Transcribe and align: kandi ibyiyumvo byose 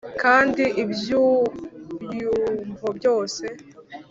kandi 0.21 0.63
ibyiyumvo 0.83 2.87
byose 2.97 3.45